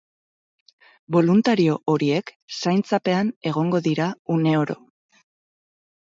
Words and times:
Boluntario 1.15 1.75
horiek 1.93 2.31
zaintzapean 2.61 3.31
egongo 3.53 3.83
dira 3.91 4.09
uneoro. 4.39 4.81